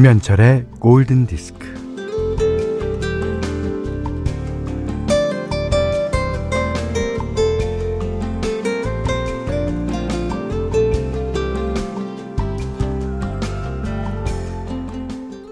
김현철의 0.00 0.64
골든 0.78 1.26
디스크. 1.26 1.74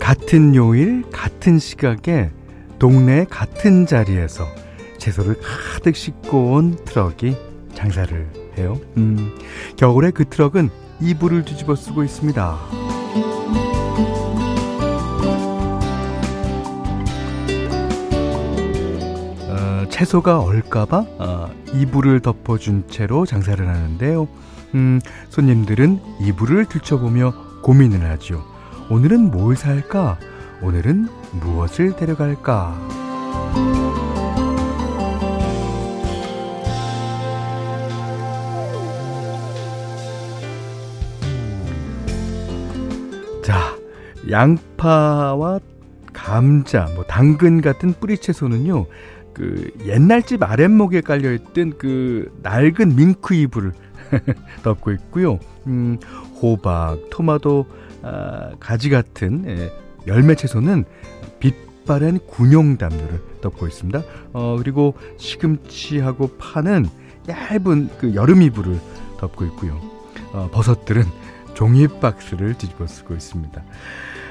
같은 0.01 0.55
요일, 0.55 1.03
같은 1.11 1.59
시각에 1.59 2.31
동네 2.79 3.27
같은 3.29 3.85
자리에서 3.85 4.47
채소를 4.97 5.37
가득 5.75 5.95
싣고 5.95 6.53
온 6.53 6.75
트럭이 6.87 7.37
장사를 7.75 8.31
해요. 8.57 8.81
음, 8.97 9.37
겨울에 9.77 10.11
그 10.11 10.25
트럭은 10.25 10.71
이불을 11.03 11.45
뒤집어 11.45 11.77
쓰고 11.77 12.03
있습니다. 12.03 12.88
채소가 19.99 20.39
얼까봐 20.43 21.07
어, 21.19 21.51
이불을 21.75 22.21
덮어준 22.21 22.85
채로 22.89 23.27
장사를 23.27 23.67
하는데요. 23.67 24.29
음, 24.77 25.01
손님들은 25.29 26.01
이불을 26.21 26.67
들춰보며 26.67 27.35
고민을 27.63 28.09
하죠. 28.11 28.45
오늘은 28.91 29.33
뭘 29.33 29.57
살까? 29.57 30.21
오늘은 30.63 31.09
무엇을 31.33 31.97
데려갈까? 31.97 32.79
자, 43.43 43.77
양파와 44.31 45.59
감자, 46.13 46.89
뭐 46.95 47.05
당근 47.05 47.61
같은 47.61 47.95
뿌리 47.99 48.17
채소는요. 48.19 48.87
그 49.39 49.71
옛날 49.87 50.23
집 50.23 50.43
아랫목에 50.43 51.01
깔려 51.01 51.33
있던 51.33 51.79
그 51.79 52.31
낡은 52.43 52.97
밍크 52.97 53.35
이불을 53.35 53.73
덮고 54.65 54.91
있고요. 54.93 55.39
음, 55.67 55.99
호박, 56.43 56.99
토마토, 57.11 57.67
아, 58.03 58.51
가지 58.59 58.91
같은 58.91 59.45
예, 59.47 59.73
열매 60.09 60.35
채소는 60.35 60.85
빛바랜 61.39 62.19
군용 62.27 62.79
담요를 62.79 63.23
덮고 63.41 63.69
있습니다. 63.69 64.03
어, 64.33 64.57
그리고 64.59 64.95
시금치하고 65.19 66.37
파는 66.39 66.87
얇은 67.29 67.91
그 67.99 68.15
여름 68.15 68.43
이불을 68.43 68.81
덮고 69.19 69.45
있고요. 69.47 69.81
어, 70.33 70.49
버섯들은 70.53 71.05
종이 71.55 71.87
박스를 71.87 72.55
뒤집어 72.55 72.87
쓰고 72.87 73.15
있습니다. 73.15 73.63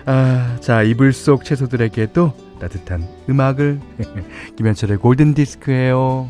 아, 0.06 0.58
자, 0.60 0.84
이불 0.84 1.14
속 1.14 1.44
채소들에게도 1.44 2.47
따뜻한 2.60 3.08
음악을 3.30 3.80
김현철의 4.58 4.98
골든 4.98 5.34
디스크예요. 5.34 6.28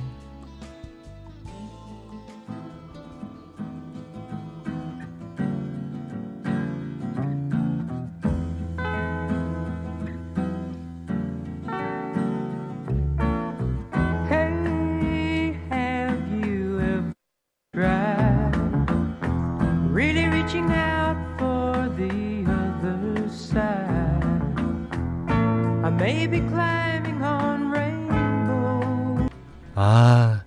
아, 29.74 30.44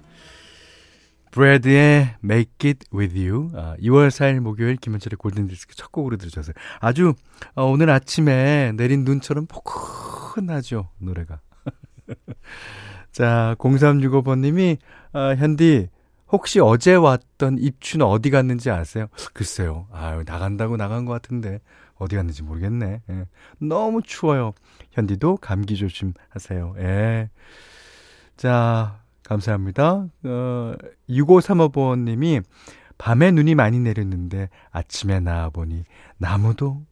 브래드의 1.32 2.14
Make 2.22 2.70
It 2.70 2.86
With 2.94 3.18
You. 3.18 3.50
아, 3.56 3.74
2월 3.80 4.08
4일 4.08 4.38
목요일 4.38 4.76
김현철의 4.76 5.16
골든디스크 5.16 5.74
첫 5.74 5.90
곡으로 5.90 6.16
들으셨어요. 6.18 6.54
아주 6.78 7.14
어, 7.54 7.64
오늘 7.64 7.90
아침에 7.90 8.72
내린 8.76 9.04
눈처럼 9.04 9.46
포근하죠, 9.46 10.90
노래가. 10.98 11.40
자, 13.10 13.56
0365번님이, 13.58 14.78
아, 15.12 15.34
현디, 15.34 15.88
혹시 16.30 16.60
어제 16.60 16.94
왔던 16.94 17.58
입춘 17.58 18.02
어디 18.02 18.30
갔는지 18.30 18.70
아세요? 18.70 19.08
글쎄요. 19.32 19.88
아유, 19.90 20.22
나간다고 20.24 20.76
나간 20.76 21.04
것 21.06 21.12
같은데, 21.12 21.60
어디 22.00 22.16
갔는지 22.16 22.42
모르겠네. 22.42 23.02
예. 23.08 23.24
너무 23.58 24.02
추워요. 24.02 24.52
현디도 24.92 25.36
감기 25.36 25.76
조심하세요. 25.76 26.74
예. 26.78 27.30
자, 28.36 29.00
감사합니다. 29.22 30.06
어, 30.24 30.74
6535번님이 31.08 32.42
밤에 32.98 33.30
눈이 33.30 33.54
많이 33.54 33.78
내렸는데 33.78 34.48
아침에 34.70 35.20
나와보니 35.20 35.84
나무도 36.18 36.84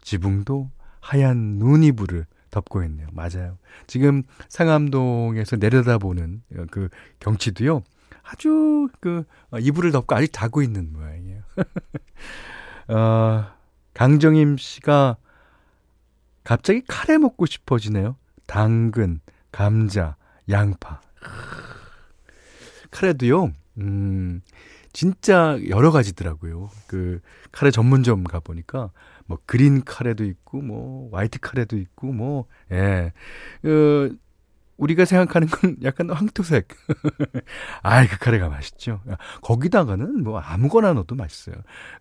지붕도 0.00 0.70
하얀 1.00 1.36
눈이 1.58 1.92
불을 1.92 2.26
덮고 2.50 2.82
있네요. 2.84 3.08
맞아요. 3.12 3.58
지금 3.86 4.22
상암동에서 4.48 5.56
내려다보는 5.56 6.42
그 6.70 6.88
경치도요. 7.18 7.82
아주 8.22 8.88
그 9.00 9.24
어, 9.50 9.58
이불을 9.58 9.92
덮고 9.92 10.14
아직 10.14 10.32
자고 10.32 10.62
있는 10.62 10.92
모양이에요. 10.92 11.42
어, 12.88 13.46
강정임 14.00 14.56
씨가 14.56 15.18
갑자기 16.42 16.82
카레 16.88 17.18
먹고 17.18 17.44
싶어지네요. 17.44 18.16
당근, 18.46 19.20
감자, 19.52 20.16
양파. 20.48 21.02
카레도요, 22.90 23.52
음, 23.76 24.40
진짜 24.94 25.58
여러 25.68 25.90
가지더라고요. 25.90 26.70
그, 26.86 27.20
카레 27.52 27.70
전문점 27.70 28.24
가 28.24 28.40
보니까, 28.40 28.90
뭐, 29.26 29.36
그린 29.44 29.84
카레도 29.84 30.24
있고, 30.24 30.62
뭐, 30.62 31.10
화이트 31.14 31.38
카레도 31.38 31.76
있고, 31.76 32.10
뭐, 32.10 32.46
예. 32.72 33.12
그, 33.60 34.16
우리가 34.80 35.04
생각하는 35.04 35.46
건 35.46 35.76
약간 35.82 36.10
황토색. 36.10 36.68
아이, 37.82 38.08
그 38.08 38.18
카레가 38.18 38.48
맛있죠. 38.48 39.02
거기다가는 39.42 40.24
뭐 40.24 40.40
아무거나 40.40 40.94
넣어도 40.94 41.14
맛있어요. 41.14 41.56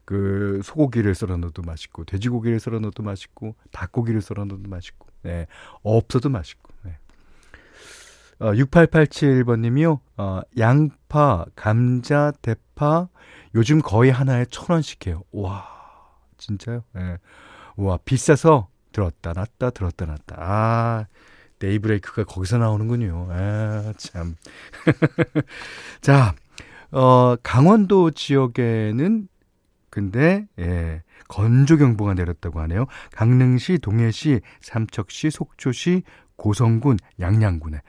그 0.05 0.61
소고기를 0.63 1.13
썰어 1.13 1.37
넣어도 1.37 1.61
맛있고, 1.61 2.05
돼지고기를 2.05 2.59
썰어 2.59 2.79
넣어도 2.79 3.03
맛있고, 3.03 3.55
닭고기를 3.71 4.21
썰어 4.21 4.45
넣어도 4.45 4.69
맛있고, 4.69 5.07
네. 5.23 5.45
없어도 5.83 6.29
맛있고. 6.29 6.73
네. 6.83 6.97
어, 8.39 8.53
6887번님이요, 8.53 9.99
어, 10.15 10.41
양파, 10.57 11.45
감자, 11.55 12.31
대파, 12.41 13.09
요즘 13.55 13.81
거의 13.81 14.09
하나에 14.09 14.45
천 14.45 14.67
원씩 14.69 15.07
해요. 15.07 15.23
와, 15.33 15.67
진짜요? 16.37 16.83
예. 16.95 16.99
네. 16.99 17.17
와, 17.75 17.97
비싸서 18.05 18.69
들었다 18.93 19.33
놨다 19.33 19.71
들었다 19.71 20.05
놨다. 20.05 20.35
아, 20.37 21.05
데이브레이크가 21.59 22.23
거기서 22.23 22.57
나오는군요. 22.57 23.27
아, 23.29 23.93
참. 23.97 24.35
자, 26.01 26.33
어, 26.91 27.35
강원도 27.43 28.11
지역에는 28.11 29.27
근데, 29.89 30.47
예, 30.59 31.03
건조 31.27 31.77
경보가 31.77 32.13
내렸다고 32.13 32.59
하네요. 32.61 32.85
강릉시, 33.11 33.79
동해시, 33.79 34.41
삼척시, 34.61 35.31
속초시, 35.31 36.03
고성군, 36.35 36.97
양양군에 37.19 37.81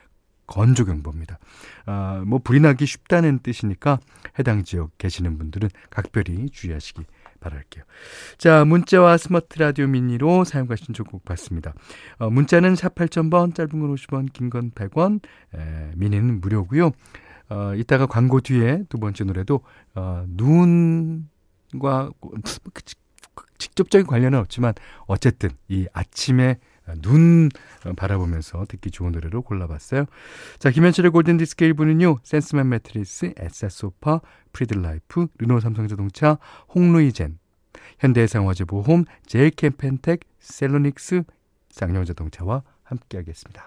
건조 0.46 0.84
경보입니다. 0.84 1.38
아, 1.86 2.22
뭐, 2.26 2.40
불이 2.40 2.60
나기 2.60 2.86
쉽다는 2.86 3.38
뜻이니까 3.38 4.00
해당 4.38 4.64
지역 4.64 4.96
계시는 4.98 5.38
분들은 5.38 5.68
각별히 5.90 6.50
주의하시기 6.50 7.04
바랄게요. 7.40 7.84
자, 8.38 8.64
문자와 8.64 9.16
스마트 9.16 9.58
라디오 9.58 9.86
미니로 9.86 10.44
사용과 10.44 10.76
신청곡 10.76 11.24
받습니다. 11.24 11.74
어, 12.18 12.30
문자는 12.30 12.76
샵 12.76 12.94
8000번, 12.94 13.54
짧은 13.54 13.70
건 13.80 13.94
50원, 13.94 14.32
긴 14.32 14.50
건 14.50 14.70
100원, 14.72 15.20
에, 15.54 15.92
미니는 15.96 16.40
무료고요. 16.40 16.90
어, 17.48 17.74
이따가 17.74 18.06
광고 18.06 18.40
뒤에 18.40 18.84
두 18.88 18.98
번째 18.98 19.24
노래도 19.24 19.60
어, 19.94 20.24
눈과 20.28 22.10
직접적인 23.58 24.06
관련은 24.06 24.38
없지만 24.38 24.74
어쨌든 25.06 25.50
이 25.68 25.86
아침에 25.92 26.58
눈 27.00 27.48
바라보면서 27.96 28.64
듣기 28.68 28.90
좋은 28.90 29.12
노래로 29.12 29.42
골라봤어요. 29.42 30.06
자, 30.58 30.70
김현철의 30.70 31.10
골든디스크 31.10 31.64
1부는요. 31.72 32.18
센스맘 32.22 32.68
매트리스, 32.68 33.34
에싸소파, 33.36 34.20
프리드라이프, 34.52 35.28
르노 35.38 35.60
삼성자동차, 35.60 36.38
홍루이젠, 36.74 37.38
현대해상화재보험, 37.98 39.04
제일캠펜텍, 39.26 40.20
셀로닉스, 40.40 41.22
쌍용자동차와 41.70 42.62
함께하겠습니다. 42.82 43.64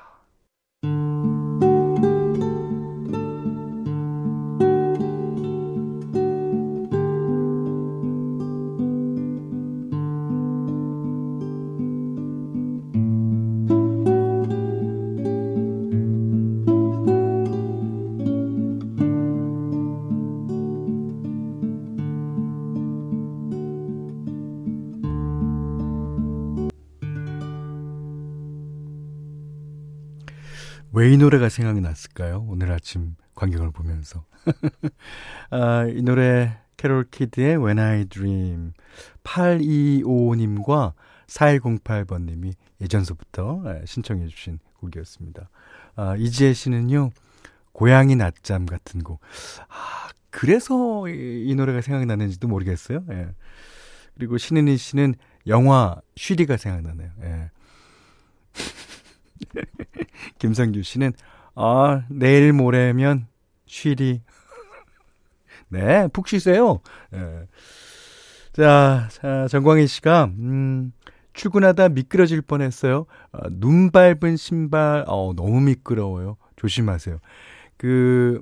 왜 30.96 31.12
이 31.12 31.18
노래가 31.18 31.50
생각이 31.50 31.82
났을까요? 31.82 32.46
오늘 32.48 32.72
아침 32.72 33.16
광경을 33.34 33.72
보면서. 33.72 34.26
아, 35.50 35.88
이 35.88 36.04
노래 36.04 36.58
캐롤 36.78 37.06
키드의 37.10 37.58
When 37.58 37.80
I 37.80 38.06
Dream 38.06 38.74
8255님과 39.24 40.94
4108번님이 41.28 42.54
예전서부터 42.80 43.64
예, 43.66 43.86
신청해 43.86 44.28
주신 44.28 44.60
곡이었습니다. 44.76 45.50
아, 45.96 46.16
이지혜 46.16 46.54
씨는요, 46.54 47.10
고양이 47.72 48.16
낮잠 48.16 48.68
같은 48.68 49.02
곡. 49.02 49.20
아, 49.70 50.10
그래서 50.30 51.08
이, 51.08 51.46
이 51.48 51.56
노래가 51.56 51.82
생각이 51.82 52.06
나는지도 52.06 52.48
모르겠어요. 52.48 53.04
예. 53.10 53.30
그리고 54.14 54.38
신은희 54.38 54.78
씨는 54.78 55.16
영화 55.48 56.00
쉬리가 56.16 56.58
생각나네요. 56.58 57.10
예. 57.24 57.50
김성규 60.40 60.84
씨는 60.84 61.14
아, 61.56 62.04
내일 62.10 62.54
모레면 62.54 63.28
쉬리. 63.66 64.22
네, 65.70 66.08
푹 66.10 66.28
쉬세요. 66.28 66.82
예. 67.14 67.48
자, 68.54 69.08
자, 69.12 69.48
정광희 69.50 69.88
씨가, 69.88 70.26
음, 70.38 70.94
출근하다 71.34 71.90
미끄러질 71.90 72.42
뻔했어요. 72.44 73.08
아, 73.32 73.50
눈 73.50 73.90
밟은 73.90 74.38
신발, 74.38 75.04
어, 75.08 75.34
너무 75.36 75.62
미끄러워요. 75.62 76.38
조심하세요. 76.56 77.20
그, 77.78 78.42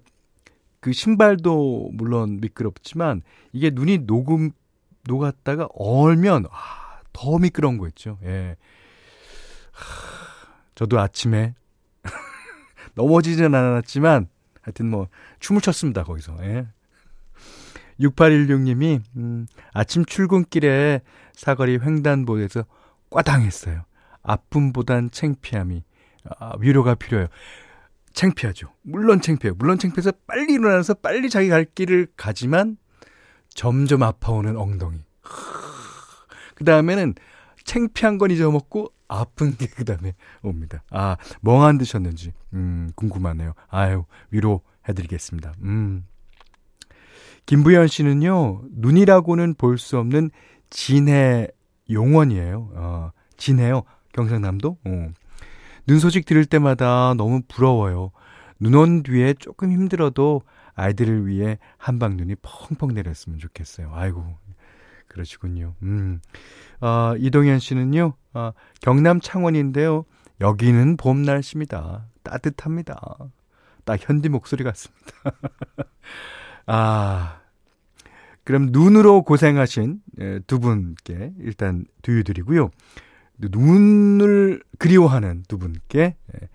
그 0.82 0.92
신발도 0.92 1.92
물론 1.94 2.40
미끄럽지만, 2.42 3.22
이게 3.54 3.70
눈이 3.70 4.00
녹음, 4.00 4.52
녹았다가 5.08 5.70
얼면, 5.74 6.48
아, 6.52 7.00
더 7.14 7.38
미끄러운 7.38 7.78
거 7.78 7.88
있죠. 7.88 8.18
예. 8.24 8.58
하, 9.72 10.21
저도 10.82 11.00
아침에 11.00 11.54
넘어지진 12.96 13.54
않았지만, 13.54 14.28
하여튼 14.64 14.90
뭐, 14.90 15.10
춤을 15.40 15.62
췄습니다, 15.62 16.04
거기서. 16.04 16.36
예. 16.42 16.66
6816님이, 18.00 19.00
음, 19.16 19.46
아침 19.74 20.04
출근길에 20.04 21.02
사거리 21.34 21.78
횡단보도에서 21.78 22.66
꽈당했어요. 23.12 23.84
아픔보단 24.24 25.12
창피함이, 25.12 25.84
아, 26.40 26.54
위로가 26.60 26.96
필요해요. 26.96 27.28
창피하죠. 28.14 28.74
물론 28.82 29.22
창피해요. 29.22 29.54
물론 29.60 29.78
창피해서 29.78 30.14
빨리 30.26 30.54
일어나서 30.54 30.96
빨리 30.96 31.30
자기 31.30 31.50
갈 31.50 31.64
길을 31.64 32.08
가지만 32.18 32.78
점점 33.50 34.02
아파오는 34.02 34.58
엉덩이. 34.58 35.06
그 36.56 36.64
다음에는 36.64 37.14
창피한 37.76 38.18
건 38.18 38.32
잊어먹고 38.32 38.92
아픈 39.08 39.56
게 39.56 39.68
그 39.68 39.86
다음에 39.86 40.14
옵니다. 40.42 40.84
아, 40.90 41.16
멍 41.42 41.64
안 41.64 41.78
드셨는지, 41.78 42.34
음, 42.54 42.90
궁금하네요. 42.96 43.54
아유, 43.70 44.04
위로해 44.30 44.60
드리겠습니다. 44.96 45.54
음. 45.64 46.06
김부현 47.46 47.88
씨는요, 47.88 48.62
눈이라고는 48.72 49.56
볼 49.56 49.78
수 49.78 49.98
없는 49.98 50.32
진해 50.70 51.48
용원이에요. 51.90 52.70
어, 52.76 53.12
진해요. 53.38 53.84
경상남도. 54.14 54.78
어. 54.86 55.10
눈 55.88 56.00
소식 56.00 56.26
들을 56.26 56.46
때마다 56.46 57.14
너무 57.16 57.42
부러워요. 57.48 58.12
눈 58.60 58.76
온 58.76 59.04
뒤에 59.04 59.34
조금 59.34 59.72
힘들어도 59.72 60.42
아이들을 60.76 61.26
위해 61.28 61.58
한방 61.78 62.16
눈이 62.18 62.36
펑펑 62.42 62.94
내렸으면 62.94 63.40
좋겠어요. 63.40 63.92
아이고, 63.94 64.24
그러시군요. 65.12 65.76
음. 65.84 66.22
어, 66.80 67.14
이동현 67.18 67.60
씨는요, 67.60 68.14
어, 68.34 68.52
경남 68.82 69.20
창원인데요. 69.20 70.06
여기는 70.40 70.98
봄 70.98 71.22
날씨입니다. 71.22 72.08
따뜻합니다. 72.24 73.18
딱 73.84 74.00
현디 74.00 74.30
목소리 74.30 74.64
같습니다. 74.64 75.12
아, 76.66 77.42
그럼 78.44 78.70
눈으로 78.72 79.24
고생하신 79.24 80.02
예, 80.20 80.40
두 80.48 80.60
분께 80.60 81.34
일단 81.40 81.86
두유 82.02 82.24
드리고요. 82.24 82.72
눈을 83.38 84.64
그리워하는 84.80 85.44
두 85.48 85.58
분께 85.58 86.16
예, 86.36 86.50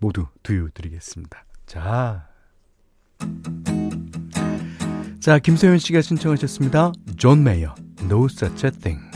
모두 0.00 0.26
두유 0.42 0.70
드리겠습니다. 0.72 1.44
자. 1.66 2.28
자, 5.22 5.38
김소연 5.38 5.78
씨가 5.78 6.02
신청하셨습니다. 6.02 6.90
존 7.16 7.44
메이어, 7.44 7.76
No 8.02 8.24
Such 8.24 8.66
a 8.66 8.72
Thing. 8.72 9.11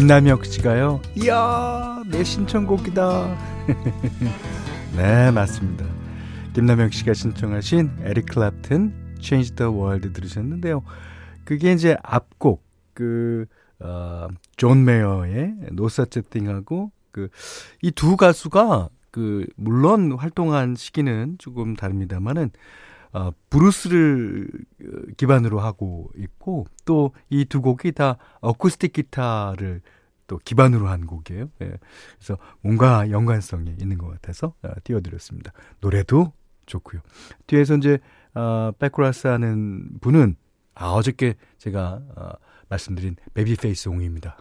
김남혁 0.00 0.44
씨가요. 0.44 1.00
이야, 1.14 2.02
내 2.10 2.22
신청곡이다. 2.22 3.38
네, 4.94 5.30
맞습니다. 5.30 5.86
김남혁 6.52 6.92
씨가 6.92 7.14
신청하신 7.14 7.90
에릭 8.02 8.26
클랩튼 8.26 8.92
Change 9.22 9.54
the 9.56 9.72
World 9.72 10.12
들으셨는데요. 10.12 10.82
그게 11.46 11.72
이제 11.72 11.96
앞곡 12.02 12.62
그 12.92 13.46
어, 13.80 14.28
존 14.58 14.84
메이어의 14.84 15.54
Thing하고 16.28 16.90
그 17.10 17.28
이 17.82 17.90
두 17.90 18.18
가수가 18.18 18.90
그 19.10 19.46
물론 19.56 20.12
활동한 20.12 20.74
시기는 20.74 21.36
조금 21.38 21.74
다릅니다만은 21.74 22.50
어, 23.16 23.30
블루스를 23.48 24.48
어, 24.82 24.86
기반으로 25.16 25.60
하고 25.60 26.10
있고 26.16 26.66
또 26.84 27.12
이 27.30 27.44
두 27.46 27.62
곡이 27.62 27.92
다 27.92 28.18
어쿠스틱 28.40 28.92
기타를 28.92 29.80
또 30.26 30.38
기반으로 30.44 30.88
한 30.88 31.06
곡이에요. 31.06 31.48
예. 31.62 31.72
그래서 32.18 32.36
뭔가 32.60 33.08
연관성이 33.10 33.74
있는 33.80 33.96
것 33.96 34.08
같아서 34.08 34.52
어, 34.62 34.68
띄워드렸습니다. 34.84 35.52
노래도 35.80 36.32
좋고요. 36.66 37.00
뒤에서 37.46 37.76
이제 37.76 37.98
어, 38.34 38.72
백코러스 38.78 39.28
하는 39.28 39.98
분은 40.00 40.36
아 40.74 40.90
어저께 40.90 41.36
제가 41.58 42.02
어, 42.16 42.30
말씀드린 42.68 43.16
베이비페이스 43.34 43.88
옹입니다. 43.88 44.36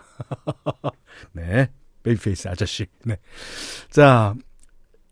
네, 1.34 1.72
베이비페이스 2.03 2.48
아저씨. 2.50 2.88
네, 3.05 3.17
자 3.89 4.36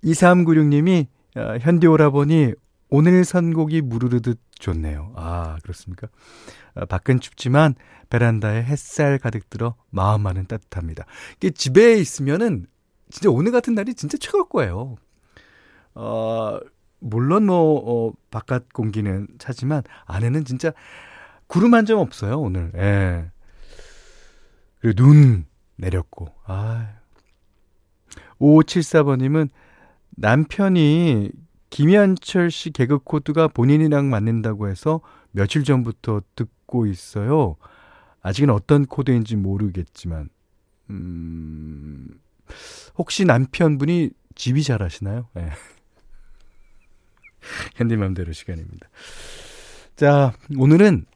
2396님이 0.04 1.06
어, 1.38 1.58
현디 1.62 1.88
오라보니 1.88 2.54
오늘 2.96 3.26
선곡이 3.26 3.82
무르르듯 3.82 4.40
좋네요. 4.60 5.14
아, 5.16 5.58
그렇습니까? 5.64 6.10
아, 6.76 6.86
밖은 6.86 7.20
춥지만 7.22 7.74
베란다에 8.12 8.62
햇살 8.62 9.18
가득 9.18 9.50
들어 9.50 9.74
마음만은 9.90 10.46
따뜻합니다. 10.46 11.06
이게 11.38 11.50
집에 11.50 11.96
있으면은 11.96 12.68
진짜 13.10 13.32
오늘 13.32 13.52
같은 13.52 13.74
날이 13.74 13.96
진짜 13.96 14.16
최고일 14.20 14.46
거예요. 14.48 14.98
어, 15.96 16.60
물론 17.00 17.48
뭐, 17.48 18.10
어, 18.10 18.14
바깥 18.30 18.72
공기는 18.74 19.28
차지만 19.40 19.82
안에는 20.06 20.46
진짜 20.46 20.72
구름 21.48 21.74
한 21.74 21.88
점 21.88 21.98
없어요, 21.98 22.40
오늘. 22.40 22.72
예. 22.76 23.32
그리고 24.82 25.04
눈 25.04 25.46
내렸고, 25.78 26.28
아. 26.46 26.90
5574번님은 28.40 29.50
남편이 30.12 31.32
김현철 31.74 32.52
씨 32.52 32.70
개그 32.70 33.00
코드가 33.00 33.48
본인이랑 33.48 34.08
맞는다고 34.08 34.70
해서 34.70 35.02
며칠 35.32 35.64
전부터 35.64 36.22
듣고 36.36 36.86
있어요. 36.86 37.56
아직은 38.22 38.52
어떤 38.52 38.86
코드인지 38.86 39.38
모르겠지만, 39.38 40.30
음, 40.92 42.10
혹시 42.96 43.26
남편분이 43.26 44.12
집이 44.36 44.62
잘 44.62 44.84
하시나요? 44.84 45.28
네. 45.34 45.50
현디 47.74 47.98
맘대로 47.98 48.34
시간입니다. 48.34 48.88
자, 49.96 50.34
오늘은 50.56 51.08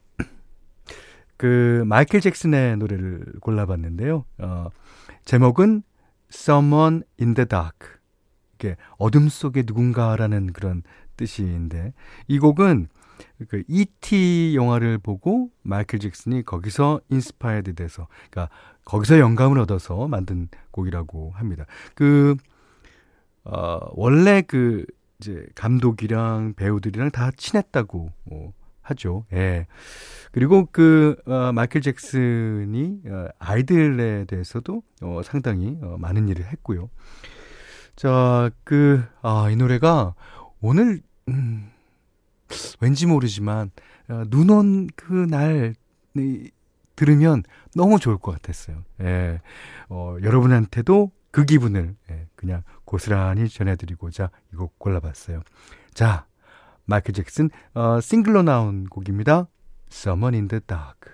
그 1.36 1.84
마이클 1.86 2.20
잭슨의 2.20 2.78
노래를 2.78 3.34
골라봤는데요. 3.42 4.24
어, 4.38 4.70
제목은 5.24 5.84
Someone 6.32 7.02
in 7.20 7.34
the 7.34 7.46
Dark. 7.46 7.97
이렇게 8.58 8.76
어둠 8.98 9.28
속에 9.28 9.62
누군가라는 9.66 10.52
그런 10.52 10.82
뜻인데 11.16 11.94
이 12.26 12.38
곡은 12.38 12.88
그 13.48 13.62
E.T. 13.66 14.54
영화를 14.54 14.98
보고 14.98 15.50
마이클 15.62 15.98
잭슨이 15.98 16.44
거기서 16.44 17.00
inspired 17.08 17.74
돼서 17.74 18.06
그러니까 18.30 18.54
거기서 18.84 19.18
영감을 19.18 19.58
얻어서 19.58 20.06
만든 20.08 20.48
곡이라고 20.70 21.32
합니다. 21.34 21.64
그 21.94 22.36
어, 23.44 23.78
원래 23.92 24.42
그 24.42 24.84
이제 25.20 25.46
감독이랑 25.54 26.54
배우들이랑 26.54 27.10
다 27.10 27.30
친했다고 27.36 28.12
뭐 28.24 28.52
하죠. 28.82 29.26
예. 29.32 29.66
그리고 30.32 30.68
그 30.70 31.16
어, 31.26 31.52
마이클 31.52 31.80
잭슨이 31.80 33.00
어, 33.06 33.26
아이들에 33.38 34.24
대해서도 34.26 34.82
어, 35.02 35.20
상당히 35.24 35.76
어, 35.82 35.96
많은 35.98 36.28
일을 36.28 36.44
했고요. 36.46 36.88
자, 37.98 38.48
그, 38.62 39.02
아, 39.22 39.50
이 39.50 39.56
노래가 39.56 40.14
오늘, 40.60 41.00
음, 41.26 41.68
왠지 42.80 43.06
모르지만, 43.06 43.72
어, 44.08 44.22
눈온 44.28 44.86
그 44.94 45.12
날, 45.28 45.74
들으면 46.94 47.42
너무 47.74 47.98
좋을 47.98 48.18
것 48.18 48.30
같았어요. 48.32 48.84
예. 49.00 49.40
어, 49.88 50.16
여러분한테도 50.22 51.10
그 51.32 51.44
기분을, 51.44 51.96
예, 52.10 52.26
그냥 52.36 52.62
고스란히 52.84 53.48
전해드리고자 53.48 54.30
이 54.52 54.56
곡 54.56 54.78
골라봤어요. 54.78 55.42
자, 55.92 56.24
마이클 56.84 57.12
잭슨, 57.14 57.50
어, 57.74 58.00
싱글로 58.00 58.42
나온 58.42 58.84
곡입니다. 58.84 59.48
Someone 59.90 60.36
in 60.36 60.46
the 60.46 60.60
Dark. 60.64 61.10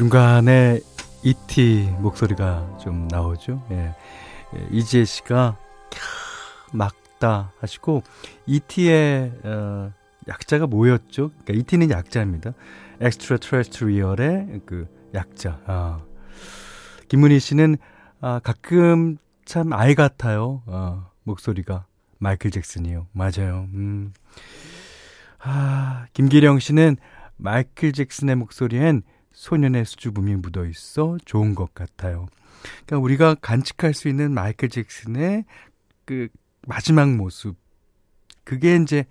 중간에 0.00 0.80
E.T. 1.22 1.94
목소리가 1.98 2.78
좀 2.80 3.06
나오죠. 3.08 3.62
예. 3.70 3.94
예, 4.56 4.68
이지혜 4.70 5.04
씨가 5.04 5.58
맞다 6.72 7.52
하시고 7.60 8.02
E.T.의 8.46 9.32
어, 9.44 9.92
약자가 10.26 10.68
뭐였죠? 10.68 11.28
그러니까 11.28 11.52
E.T.는 11.52 11.90
약자입니다. 11.90 12.54
Extra-Terrestrial의 13.02 14.62
그 14.64 14.88
약자. 15.12 15.60
아. 15.66 16.00
김문희 17.08 17.38
씨는 17.38 17.76
아, 18.22 18.40
가끔 18.42 19.18
참 19.44 19.74
아이 19.74 19.94
같아요. 19.94 20.62
어, 20.64 21.10
목소리가 21.24 21.84
마이클 22.16 22.50
잭슨이요. 22.50 23.06
맞아요. 23.12 23.68
음. 23.74 24.14
아, 25.40 26.06
김기령 26.14 26.58
씨는 26.58 26.96
마이클 27.36 27.92
잭슨의 27.92 28.36
목소리엔 28.36 29.02
소년의 29.32 29.84
수줍음이 29.84 30.36
묻어 30.36 30.64
있어 30.66 31.16
좋은 31.24 31.54
것 31.54 31.74
같아요. 31.74 32.26
그러니까 32.86 32.98
우리가 32.98 33.34
간직할 33.36 33.94
수 33.94 34.08
있는 34.08 34.32
마이클 34.32 34.68
잭슨의 34.68 35.44
그 36.04 36.28
마지막 36.66 37.14
모습 37.14 37.56
그게 38.44 38.76
이제 38.76 39.04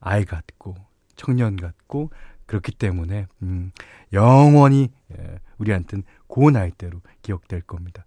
아이 0.00 0.24
같고 0.24 0.74
청년 1.16 1.56
같고 1.56 2.10
그렇기 2.46 2.72
때문에 2.72 3.26
음, 3.42 3.70
영원히 4.12 4.90
예, 5.12 5.38
우리한테는 5.58 6.04
고 6.26 6.50
나이대로 6.50 7.00
기억될 7.22 7.62
겁니다. 7.62 8.04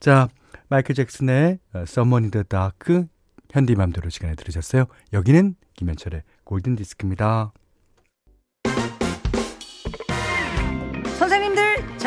자, 0.00 0.28
마이클 0.68 0.94
잭슨의 0.94 1.58
Someone 1.76 2.24
in 2.24 2.30
the 2.30 2.44
Dark 2.44 3.06
현디맘대로 3.50 4.10
시간에 4.10 4.34
들으셨어요. 4.34 4.86
여기는 5.12 5.54
김현철의 5.74 6.22
골든 6.44 6.76
디스크입니다. 6.76 7.52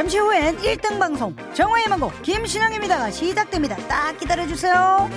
잠시 0.08 0.20
후엔 0.20 0.56
1등 0.60 0.98
방송 0.98 1.36
정화의 1.54 1.90
망곡 1.90 2.22
김신영입니다가 2.22 3.12
시작됩니다. 3.12 3.76
딱 3.90 4.18
기다려주세요. 4.18 5.10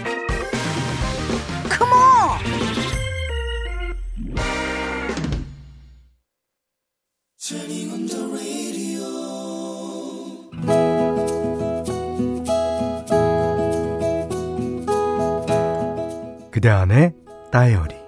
그대 16.51 16.69
안의 16.69 17.15
다이어리 17.53 18.00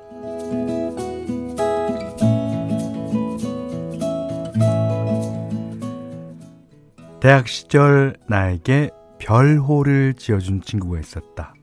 대학 7.22 7.46
시절 7.46 8.16
나에게 8.28 8.90
별호를 9.20 10.14
지어준 10.14 10.60
친구가 10.60 10.98
있었다. 10.98 11.54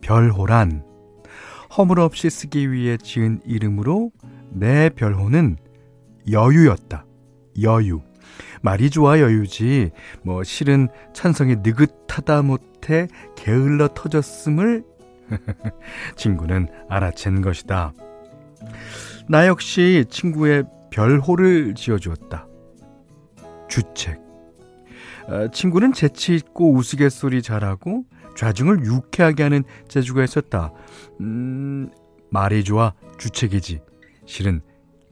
별호란 0.00 0.84
허물 1.78 2.00
없이 2.00 2.28
쓰기 2.28 2.72
위해 2.72 2.96
지은 2.96 3.42
이름으로 3.46 4.10
내 4.50 4.88
별호는 4.88 5.56
여유였다. 6.28 7.06
여유. 7.62 8.00
말이 8.60 8.90
좋아 8.90 9.20
여유지. 9.20 9.92
뭐 10.24 10.42
실은 10.42 10.88
찬성이 11.12 11.58
느긋하다 11.62 12.42
못해 12.42 13.06
게을러 13.36 13.86
터졌음을 13.94 14.82
친구는 16.16 16.66
알아챈 16.90 17.44
것이다. 17.44 17.92
나 19.28 19.46
역시 19.46 20.06
친구의 20.10 20.64
별호를 20.90 21.74
지어주었다. 21.76 22.48
주책. 23.68 24.21
어, 25.28 25.48
친구는 25.52 25.92
재치 25.92 26.34
있고 26.34 26.74
우스갯소리 26.74 27.42
잘하고 27.42 28.04
좌중을 28.36 28.84
유쾌하게 28.84 29.42
하는 29.42 29.64
재주가 29.88 30.24
있었다. 30.24 30.72
음, 31.20 31.90
말이 32.30 32.64
좋아 32.64 32.94
주책이지. 33.18 33.80
실은 34.26 34.60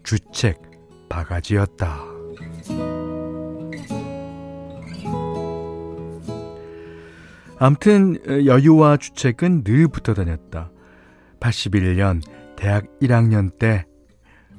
주책 0.02 0.60
바가지였다. 1.08 2.04
암튼 7.58 8.16
어, 8.26 8.44
여유와 8.46 8.96
주책은 8.96 9.64
늘 9.64 9.86
붙어 9.88 10.14
다녔다. 10.14 10.70
81년 11.40 12.22
대학 12.56 12.86
1학년 13.00 13.58
때 13.58 13.84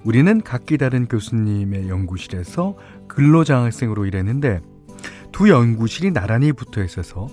우리는 0.04 0.42
각기 0.42 0.78
다른 0.78 1.08
교수님의 1.08 1.90
연구실에서 1.90 2.76
근로장학생으로 3.08 4.06
일했는데 4.06 4.62
두 5.32 5.50
연구실이 5.50 6.12
나란히 6.12 6.52
붙어 6.52 6.84
있어서 6.84 7.28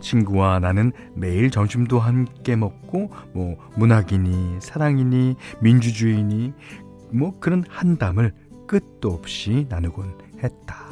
친구와 0.00 0.58
나는 0.58 0.92
매일 1.14 1.50
점심도 1.50 1.98
함께 1.98 2.56
먹고 2.56 3.10
뭐 3.32 3.56
문학이니 3.76 4.58
사랑이니 4.60 5.36
민주주의니 5.60 6.52
뭐 7.12 7.38
그런 7.38 7.64
한담을 7.68 8.32
끝도 8.66 9.10
없이 9.10 9.66
나누곤 9.68 10.18
했다. 10.42 10.88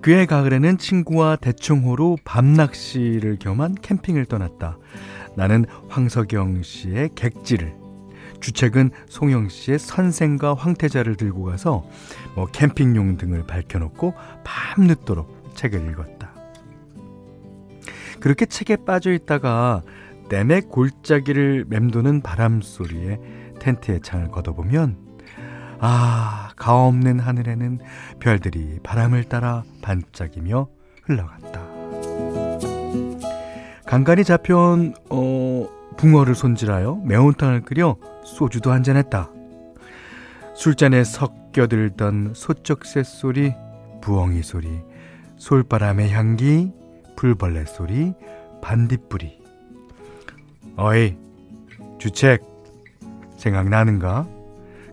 그해 0.00 0.24
가을에는 0.26 0.78
친구와 0.78 1.36
대청호로 1.36 2.18
밤낚시를 2.24 3.38
겸한 3.38 3.74
캠핑을 3.82 4.24
떠났다. 4.24 4.78
나는 5.36 5.66
황석영 5.88 6.62
씨의 6.62 7.10
객지를 7.14 7.87
주책은 8.40 8.90
송영 9.08 9.48
씨의 9.48 9.78
선생과 9.78 10.54
황태자를 10.54 11.16
들고 11.16 11.44
가서 11.44 11.84
뭐 12.34 12.46
캠핑용 12.46 13.16
등을 13.16 13.46
밝혀놓고 13.46 14.14
밤늦도록 14.44 15.54
책을 15.54 15.90
읽었다. 15.90 16.32
그렇게 18.20 18.46
책에 18.46 18.76
빠져 18.84 19.12
있다가 19.12 19.82
내내 20.28 20.60
골짜기를 20.60 21.66
맴도는 21.68 22.20
바람 22.22 22.60
소리에 22.60 23.18
텐트의 23.60 24.00
창을 24.02 24.28
걷어보면 24.28 24.96
아 25.80 26.50
가없는 26.56 27.20
하늘에는 27.20 27.78
별들이 28.20 28.80
바람을 28.82 29.24
따라 29.24 29.62
반짝이며 29.82 30.68
흘러갔다. 31.04 31.68
간간히 33.86 34.22
잡혀온 34.22 34.94
어, 35.08 35.66
붕어를 35.98 36.34
손질하여 36.34 37.02
매운탕을 37.04 37.62
끓여 37.62 37.96
소주도 38.24 38.72
한잔했다. 38.72 39.30
술잔에 40.54 41.04
섞여들던 41.04 42.32
소쩍 42.34 42.84
새 42.84 43.02
소리, 43.02 43.52
부엉이 44.00 44.42
소리, 44.42 44.68
솔바람의 45.36 46.10
향기, 46.10 46.72
불벌레 47.16 47.64
소리, 47.66 48.14
반딧불이. 48.62 49.38
어이, 50.76 51.16
주책, 51.98 52.42
생각나는가? 53.36 54.26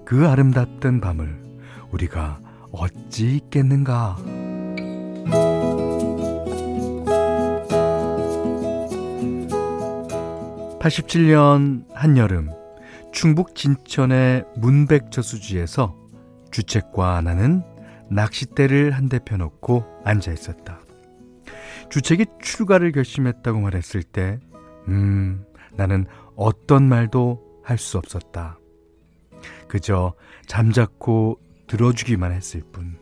그 0.05 0.27
아름답던 0.27 1.01
밤을 1.01 1.35
우리가 1.91 2.39
어찌 2.71 3.35
있겠는가? 3.37 4.17
87년 10.85 11.83
한여름 11.95 12.51
충북 13.11 13.55
진천의 13.55 14.45
문백저수지에서 14.55 15.97
주책과 16.51 17.21
나는 17.21 17.63
낚싯대를 18.11 18.91
한 18.91 19.09
대 19.09 19.17
펴놓고 19.17 19.83
앉아 20.03 20.31
있었다. 20.31 20.79
주책이 21.89 22.27
출가를 22.39 22.91
결심했다고 22.91 23.61
말했을 23.61 24.03
때, 24.03 24.39
음, 24.87 25.43
나는 25.73 26.05
어떤 26.35 26.87
말도 26.87 27.61
할 27.63 27.79
수 27.79 27.97
없었다. 27.97 28.59
그저 29.67 30.13
잠자코 30.45 31.39
들어주기만 31.65 32.31
했을 32.31 32.61
뿐. 32.71 32.99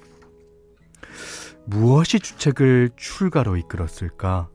무엇이 1.65 2.21
주책을 2.21 2.91
출가로 2.95 3.57
이끌었을까? 3.57 4.47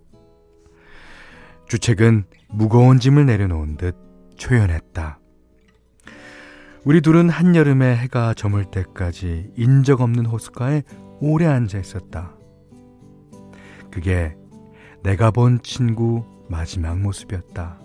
주책은 1.69 2.25
무거운 2.49 2.99
짐을 2.99 3.27
내려놓은 3.27 3.77
듯 3.77 3.95
초연했다. 4.37 5.19
우리 6.85 7.03
둘은 7.03 7.29
한여름에 7.29 7.97
해가 7.97 8.33
저물 8.33 8.65
때까지 8.65 9.53
인적 9.57 10.01
없는 10.01 10.25
호숫가에 10.25 10.83
오래 11.21 11.47
앉아 11.47 11.79
있었다. 11.79 12.35
그게 13.91 14.35
내가 15.03 15.31
본 15.31 15.61
친구 15.63 16.25
마지막 16.49 16.99
모습이었다. 16.99 17.79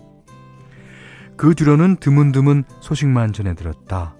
그 1.36 1.54
뒤로는 1.54 1.96
드문드문 1.96 2.64
소식만 2.80 3.32
전해 3.32 3.54
들었다. 3.54 4.16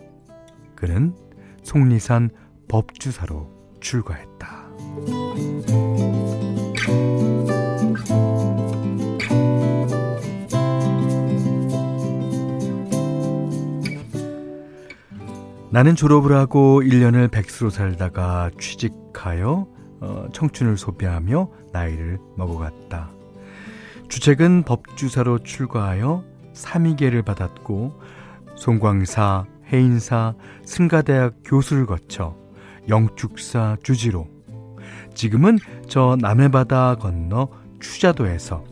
그는 0.75 1.15
속리산 1.63 2.31
법주사로 2.69 3.79
출가했다. 3.81 4.54
나는 15.75 15.97
졸업을 15.97 16.37
하고 16.37 16.83
1년을 16.83 17.33
백수로 17.33 17.69
살다가 17.69 18.49
취직하여 18.61 19.67
어, 20.01 20.27
청춘을 20.33 20.77
소비하며 20.77 21.51
나이를 21.73 22.21
먹어갔다. 22.37 23.11
주책은 24.09 24.63
법주사로 24.63 25.41
출가하여 25.41 26.23
삼위계를 26.53 27.23
받았고 27.23 28.01
송광사, 28.55 29.47
해인사, 29.73 30.35
승가대학 30.65 31.39
교수를 31.45 31.87
거쳐 31.87 32.37
영축사 32.89 33.77
주지로 33.83 34.29
지금은 35.15 35.59
저 35.89 36.17
남해바다 36.21 36.99
건너 37.01 37.49
추자도에서 37.81 38.63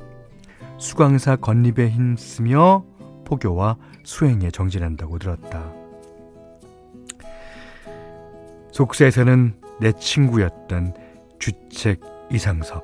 수광사 0.78 1.34
건립에 1.34 1.88
힘쓰며 1.88 2.84
포교와 3.24 3.76
수행에 4.04 4.52
정진한다고 4.52 5.18
들었다. 5.18 5.81
속세에서는 8.72 9.54
내 9.80 9.92
친구였던 9.92 10.94
주책 11.38 12.00
이상섭. 12.30 12.82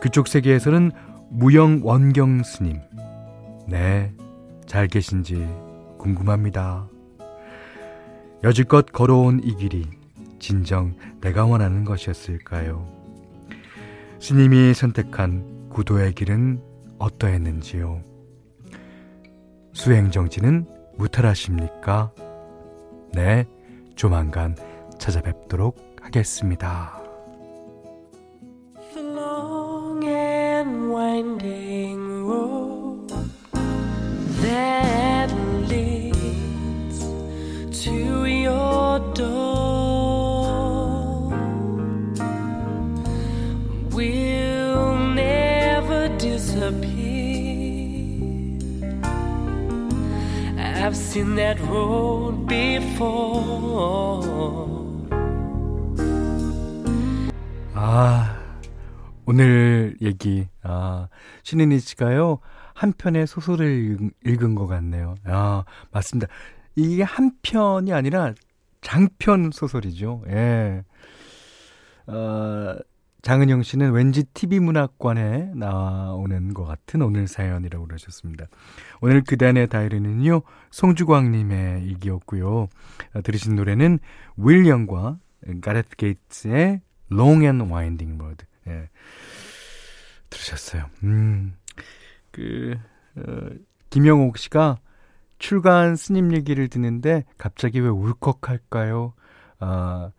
그쪽 0.00 0.28
세계에서는 0.28 0.90
무영 1.30 1.80
원경 1.82 2.42
스님. 2.42 2.80
네, 3.66 4.12
잘 4.66 4.88
계신지 4.88 5.46
궁금합니다. 5.98 6.88
여지껏 8.44 8.86
걸어온 8.92 9.40
이 9.42 9.54
길이 9.56 9.86
진정 10.38 10.94
내가 11.20 11.46
원하는 11.46 11.84
것이었을까요? 11.84 12.86
스님이 14.20 14.74
선택한 14.74 15.68
구도의 15.70 16.12
길은 16.12 16.60
어떠했는지요? 16.98 18.02
수행 19.72 20.10
정지는 20.10 20.66
무탈하십니까? 20.96 22.12
네, 23.12 23.46
조만간 23.96 24.54
찾아뵙도록 24.98 25.76
하겠습니다. 26.02 27.05
얘기, 60.26 60.48
아, 60.62 61.08
신인희 61.44 61.78
씨가요, 61.78 62.38
한 62.74 62.92
편의 62.92 63.26
소설을 63.26 63.98
읽 64.24 64.42
은 64.42 64.54
것 64.54 64.66
같네요. 64.66 65.14
아, 65.24 65.64
맞습니다. 65.92 66.30
이게 66.74 67.02
한 67.02 67.32
편이 67.42 67.92
아니라 67.92 68.34
장편 68.82 69.50
소설이죠. 69.52 70.22
예. 70.28 70.84
어, 72.06 72.76
장은영 73.22 73.62
씨는 73.62 73.92
왠지 73.92 74.22
TV 74.34 74.60
문학관에 74.60 75.50
나오는 75.54 76.54
것 76.54 76.64
같은 76.64 77.02
오늘 77.02 77.26
사연이라고 77.26 77.86
그러셨습니다. 77.86 78.46
오늘 79.00 79.22
그단의 79.24 79.68
다이리는요, 79.68 80.42
송주광님의 80.70 81.84
일기였고요. 81.84 82.68
어, 83.14 83.22
들으신 83.22 83.56
노래는 83.56 83.98
윌리엄과 84.36 85.18
가레트 85.62 85.96
게이츠의 85.96 86.80
Long 87.10 87.44
and 87.44 87.64
Winding 87.72 88.20
Road. 88.20 88.44
예. 88.68 88.88
들으셨어요. 90.30 90.84
음, 91.04 91.56
그, 92.30 92.76
어, 93.16 93.48
김영옥 93.90 94.38
씨가 94.38 94.78
출간 95.38 95.96
스님 95.96 96.32
얘기를 96.32 96.68
듣는데 96.68 97.24
갑자기 97.38 97.80
왜 97.80 97.88
울컥할까요? 97.88 99.12
아, 99.60 100.10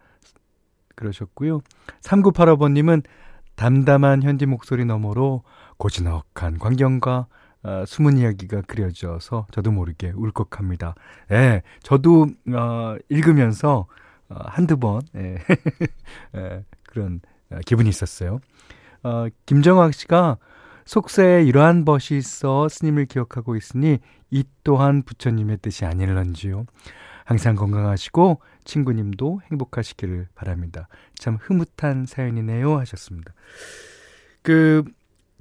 그러셨고요. 0.96 1.62
3985번님은 2.02 3.04
담담한 3.56 4.24
현지 4.24 4.46
목소리 4.46 4.86
너머로 4.86 5.44
고즈넉한 5.78 6.60
광경과 6.60 7.28
어, 7.64 7.84
숨은 7.86 8.18
이야기가 8.20 8.62
그려져서 8.62 9.48
저도 9.52 9.72
모르게 9.72 10.12
울컥합니다. 10.16 10.96
예, 11.32 11.64
저도 11.82 12.28
어, 12.54 12.96
읽으면서 13.10 13.88
어, 14.30 14.36
한두 14.46 14.78
번 14.78 15.02
예, 15.16 15.38
예, 16.36 16.64
그런 16.84 17.22
어, 17.52 17.58
기분이 17.66 17.90
있었어요. 17.90 18.40
어, 19.08 19.30
김정학 19.46 19.94
씨가 19.94 20.38
속세에 20.86 21.44
이러한 21.44 21.86
벗이 21.86 22.18
있어 22.18 22.68
스님을 22.68 23.06
기억하고 23.06 23.56
있으니 23.56 24.00
이 24.32 24.44
또한 24.66 25.02
부처님의 25.04 25.60
뜻이 25.62 25.86
아닐런지요. 25.86 26.66
항상 27.24 27.56
건강하시고 27.56 28.42
친구님도 28.66 29.42
행복하시기를 29.50 30.28
바랍니다. 30.36 30.90
참 31.16 31.38
흐뭇한 31.40 32.06
사연이네요 32.06 32.78
하셨습니다. 32.80 33.34
그 34.42 34.84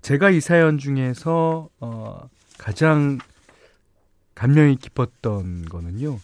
제가 0.01 0.31
이 0.31 0.41
사연 0.41 0.79
중에서 0.79 1.69
어 1.81 2.29
가장 2.59 3.19
감명이 4.37 4.77
깊었던 4.77 5.65
거는요. 5.65 6.19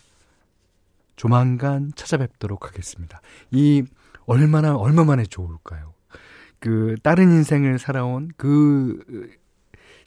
조만간 1.17 1.93
찾아뵙도록 1.97 2.69
하겠습니다. 2.69 3.21
이 3.51 3.85
얼마나 4.27 4.77
얼마만에 4.77 5.25
좋을까요? 5.25 5.95
그 6.63 6.95
다른 7.03 7.33
인생을 7.33 7.81
살아온 7.81 8.31
그 8.37 9.01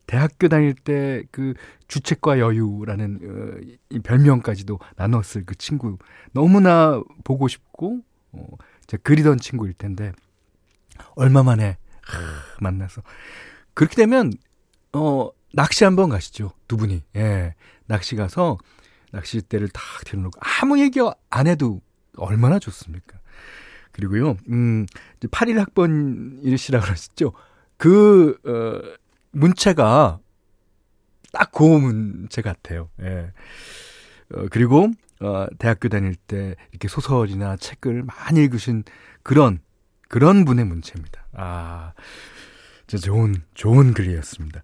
대학교 0.07 0.47
다닐 0.47 0.73
때 0.73 1.23
그 1.31 1.53
주책과 1.89 2.39
여유라는 2.39 3.19
어, 3.23 3.75
이 3.89 3.99
별명까지도 3.99 4.79
나눴을 4.95 5.45
그 5.45 5.55
친구. 5.55 5.97
너무나 6.31 7.01
보고 7.25 7.49
싶고 7.49 7.99
어, 8.31 8.47
제가 8.87 9.01
그리던 9.03 9.37
친구일 9.39 9.73
텐데 9.73 10.13
얼마 11.15 11.43
만에 11.43 11.77
하, 12.03 12.17
만나서. 12.61 13.01
그렇게 13.73 13.97
되면 13.97 14.31
어 14.93 15.29
낚시 15.53 15.83
한번 15.83 16.09
가시죠 16.09 16.53
두 16.69 16.77
분이. 16.77 17.03
예. 17.17 17.53
낚시 17.85 18.15
가서 18.15 18.57
낚싯대를 19.11 19.67
탁 19.69 19.83
들어놓고 20.05 20.39
아무 20.61 20.79
얘기 20.79 21.01
안 21.29 21.47
해도 21.47 21.81
얼마나 22.15 22.59
좋습니까 22.59 23.19
그리고요 23.95 24.37
음 24.49 24.85
8일 25.21 25.55
학번이시라 25.55 26.81
그러셨죠 26.81 27.33
그 27.77 28.37
어, 28.45 28.95
문체가 29.31 30.19
딱 31.35 31.51
고음 31.51 31.83
문체 31.83 32.41
같아요. 32.41 32.89
예. 33.01 33.31
어, 34.33 34.45
그리고 34.49 34.89
어, 35.21 35.47
대학교 35.59 35.89
다닐 35.89 36.15
때 36.15 36.55
이렇게 36.71 36.87
소설이나 36.87 37.57
책을 37.57 38.03
많이 38.03 38.41
읽으신 38.43 38.83
그런 39.21 39.59
그런 40.07 40.45
분의 40.45 40.65
문체입니다. 40.65 41.25
아저 41.33 42.97
좋은, 43.01 43.35
좋은 43.53 43.93
글이었습니다. 43.93 44.63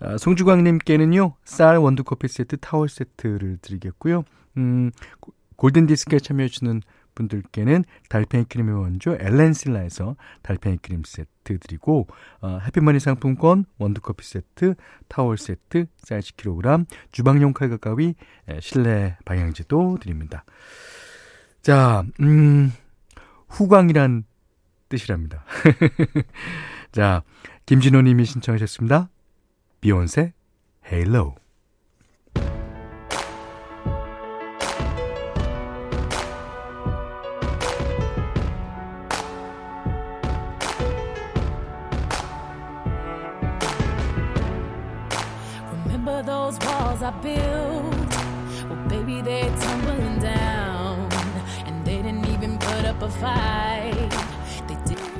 아, 0.00 0.18
송주광님께는요, 0.18 1.34
쌀 1.44 1.78
원두커피 1.78 2.28
세트, 2.28 2.58
타월 2.58 2.88
세트를 2.88 3.58
드리겠고요. 3.62 4.24
음, 4.58 4.92
골든디스크에 5.56 6.18
참여해주시는 6.20 6.82
분들께는 7.14 7.84
달팽이 8.08 8.44
크림의 8.44 8.74
원조 8.74 9.16
엘렌실라에서 9.18 10.16
달팽이 10.42 10.78
크림 10.78 11.02
세트 11.04 11.58
드리고 11.58 12.06
어, 12.40 12.58
해피머니 12.64 13.00
상품권 13.00 13.64
원두커피 13.78 14.24
세트 14.26 14.74
타월 15.08 15.38
세트 15.38 15.86
쌀 15.98 16.20
10kg 16.20 16.86
주방용 17.10 17.52
칼과 17.52 17.76
가위 17.76 18.14
실내 18.60 19.16
방향제도 19.24 19.98
드립니다. 20.00 20.44
자, 21.62 22.04
음, 22.20 22.72
후광이란 23.48 24.24
뜻이랍니다. 24.88 25.44
자, 26.92 27.22
김진호 27.66 28.02
님이 28.02 28.24
신청하셨습니다. 28.24 29.08
비욘세, 29.80 30.32
헤일로. 30.90 31.41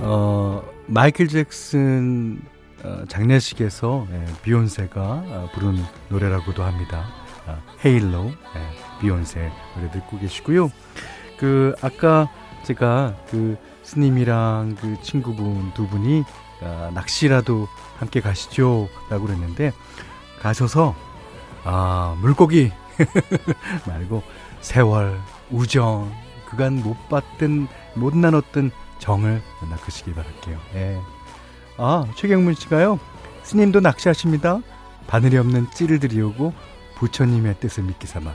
어, 0.05 0.61
마이클 0.87 1.29
잭슨 1.29 2.41
어, 2.83 3.05
장례식에서 3.09 4.09
예, 4.11 4.27
비욘세가 4.43 5.01
어, 5.01 5.49
부른 5.55 5.77
노래라고도 6.09 6.65
합니다. 6.65 7.07
아, 7.47 7.59
헤일로 7.85 8.25
예, 8.27 9.01
비욘세 9.01 9.53
노래 9.77 9.91
듣고 9.93 10.19
계시고요. 10.19 10.73
그 11.39 11.77
아까 11.83 12.29
제가 12.65 13.15
그 13.31 13.57
스님이랑 13.85 14.75
그 14.81 15.01
친구분 15.03 15.73
두 15.75 15.87
분이 15.87 16.25
아, 16.63 16.91
낚시라도 16.93 17.69
함께 17.99 18.21
가시죠라고 18.21 19.27
그랬는데 19.27 19.73
가셔서 20.41 20.97
아 21.63 22.17
물고기 22.21 22.73
말고 23.87 24.25
세월 24.61 25.17
우정 25.53 26.13
그간 26.51 26.83
못 26.83 27.09
봤던 27.09 27.69
못 27.95 28.17
나눴던 28.17 28.73
정을 29.03 29.43
낚으시길 29.69 30.15
바랄게요. 30.15 30.59
예. 30.77 30.97
아, 31.77 32.07
최경문 32.15 32.55
씨가요. 32.55 33.01
스님도 33.43 33.81
낚시하십니다. 33.81 34.61
바늘이 35.09 35.39
없는 35.39 35.73
찌를 35.73 35.99
들이오고 35.99 36.53
부처님의 36.95 37.57
뜻을 37.59 37.83
믿기 37.83 38.07
삼아. 38.07 38.33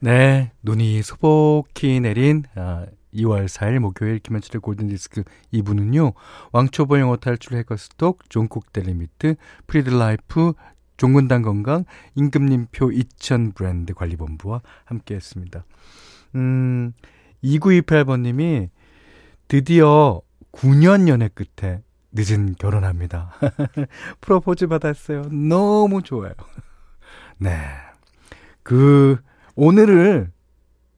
네, 0.00 0.52
눈이 0.62 1.02
소복히 1.02 2.00
내린 2.00 2.44
아, 2.54 2.86
2월 3.14 3.44
4일 3.46 3.78
목요일 3.78 4.20
김현철의 4.20 4.60
골든디스크 4.62 5.22
2부는요. 5.52 6.14
왕초보 6.52 6.98
영어 6.98 7.16
탈출 7.16 7.58
해커스톡, 7.58 8.28
존쿡 8.30 8.72
델리미트, 8.72 9.36
프리드라이프, 9.66 10.54
종근당 10.96 11.42
건강, 11.42 11.84
임금님표 12.14 12.92
2000 12.92 13.52
브랜드 13.52 13.94
관리본부와 13.94 14.62
함께 14.84 15.14
했습니다. 15.14 15.64
음, 16.34 16.92
2928번님이 17.42 18.70
드디어 19.48 20.22
9년 20.52 21.08
연애 21.08 21.28
끝에 21.28 21.82
늦은 22.12 22.54
결혼합니다. 22.54 23.32
프로포즈 24.20 24.68
받았어요. 24.68 25.22
너무 25.30 26.02
좋아요. 26.02 26.32
네. 27.38 27.58
그, 28.62 29.18
오늘을 29.56 30.30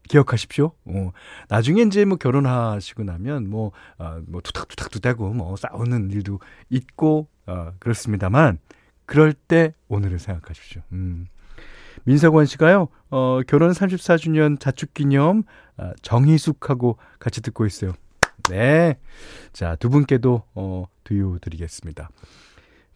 기억하십시오. 0.09 0.73
어, 0.85 1.11
나중에 1.49 1.83
이제 1.83 2.05
뭐 2.05 2.17
결혼하시고 2.17 3.03
나면 3.05 3.49
뭐, 3.51 3.73
어, 3.99 4.21
뭐 4.27 4.41
투탁투탁도 4.41 5.01
되고 5.01 5.33
뭐 5.33 5.57
싸우는 5.57 6.11
일도 6.11 6.39
있고, 6.71 7.29
어, 7.47 7.73
그렇습니다만, 7.79 8.59
그럴 9.07 9.33
때 9.33 9.73
오늘을 9.89 10.19
생각하십시오. 10.19 10.83
음. 10.93 11.29
민석원 12.05 12.47
씨가요, 12.47 12.89
어, 13.11 13.41
결혼 13.47 13.73
34주년 13.73 14.61
자축 14.61 14.95
기념, 14.95 15.43
아, 15.77 15.93
정희숙하고 16.03 16.99
같이 17.19 17.41
듣고 17.41 17.67
있어요. 17.67 17.93
네. 18.49 18.97
자, 19.53 19.77
두 19.77 19.91
분께도, 19.91 20.43
어, 20.55 20.85
두유 21.05 21.39
드리겠습니다. 21.41 22.11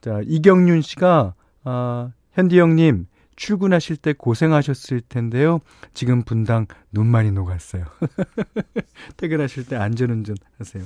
자, 0.01 0.21
이경윤 0.25 0.83
씨가, 0.83 1.35
아, 1.65 2.13
현디 2.33 2.59
형님, 2.59 3.07
출근하실 3.37 3.97
때 3.97 4.13
고생하셨을 4.13 5.01
텐데요. 5.09 5.61
지금 5.95 6.23
분당 6.23 6.67
눈 6.93 7.07
많이 7.07 7.33
녹았어요. 7.33 7.87
퇴근하실 9.17 9.67
때 9.67 9.77
안전운전 9.77 10.37
하세요. 10.59 10.85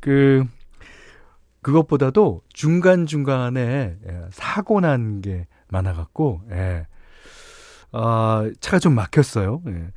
그, 0.00 0.44
그것보다도 1.62 2.42
중간중간에 2.52 3.96
예, 4.08 4.20
사고 4.30 4.80
난 4.80 5.20
게 5.22 5.46
많아갖고, 5.68 6.42
예. 6.52 6.86
아, 7.92 8.50
차가 8.60 8.78
좀 8.78 8.94
막혔어요. 8.94 9.62
예. 9.68 9.88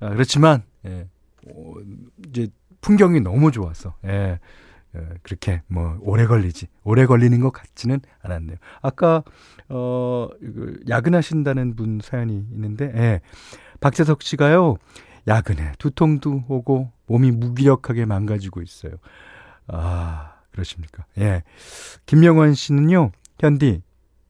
아, 0.00 0.10
그렇지만, 0.10 0.62
예. 0.86 1.08
어, 1.48 1.74
이제 2.28 2.48
풍경이 2.80 3.20
너무 3.20 3.50
좋아서, 3.50 3.94
예. 4.06 4.38
예, 4.96 5.00
그렇게 5.22 5.62
뭐 5.68 5.96
오래 6.00 6.26
걸리지 6.26 6.66
오래 6.82 7.06
걸리는 7.06 7.38
것 7.38 7.52
같지는 7.52 8.00
않았네요. 8.22 8.56
아까 8.82 9.22
어 9.68 10.28
야근하신다는 10.88 11.76
분 11.76 12.00
사연이 12.02 12.44
있는데 12.50 12.90
예. 12.96 13.20
박재석 13.78 14.22
씨가요 14.24 14.78
야근에 15.28 15.74
두통도 15.78 16.42
오고 16.48 16.90
몸이 17.06 17.30
무기력하게 17.30 18.04
망가지고 18.04 18.62
있어요. 18.62 18.94
아 19.68 20.29
그러십니까? 20.52 21.04
예. 21.18 21.42
김명원 22.06 22.54
씨는요, 22.54 23.12
현디, 23.38 23.82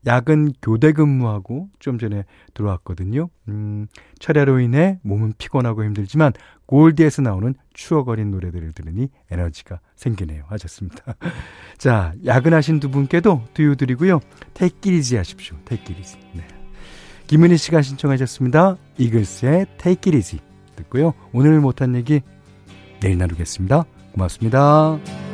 야근 0.06 0.52
교대 0.62 0.92
근무하고 0.92 1.68
좀 1.78 1.98
전에 1.98 2.24
들어왔거든요. 2.54 3.28
음, 3.48 3.86
철야로 4.18 4.60
인해 4.60 4.98
몸은 5.02 5.34
피곤하고 5.36 5.84
힘들지만 5.84 6.32
골디에서 6.66 7.22
나오는 7.22 7.54
추억 7.74 8.08
어린 8.08 8.30
노래들을 8.30 8.72
들으니 8.72 9.08
에너지가 9.30 9.80
생기네요. 9.96 10.44
하셨습니다. 10.48 11.16
자, 11.76 12.14
야근하신 12.24 12.80
두 12.80 12.90
분께도 12.90 13.44
두유 13.52 13.76
드리고요. 13.76 14.20
태끼리지 14.54 15.16
하십시오. 15.16 15.56
태끼리지. 15.64 16.18
네. 16.34 16.46
김은희 17.26 17.58
씨가 17.58 17.82
신청하셨습니다. 17.82 18.76
이글스의 18.98 19.66
태끼리지 19.78 20.40
듣고요. 20.76 21.14
오늘 21.32 21.60
못한 21.60 21.94
얘기 21.94 22.22
내일 23.00 23.18
나누겠습니다. 23.18 23.84
고맙습니다. 24.12 25.29